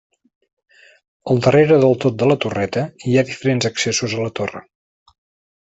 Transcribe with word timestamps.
Al 1.33 1.41
darrere 1.47 1.77
del 1.83 1.93
tot 2.05 2.17
de 2.23 2.31
la 2.31 2.37
torreta 2.45 2.87
hi 3.07 3.13
ha 3.23 3.27
diferents 3.31 3.71
accessos 3.73 4.17
a 4.19 4.27
la 4.27 4.35
torre. 4.41 4.65